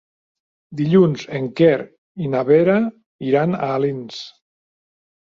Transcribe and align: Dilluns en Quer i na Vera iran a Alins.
Dilluns 0.79 1.25
en 1.41 1.45
Quer 1.61 1.77
i 2.29 2.33
na 2.33 2.43
Vera 2.51 2.81
iran 3.31 3.57
a 3.63 3.73
Alins. 3.79 4.23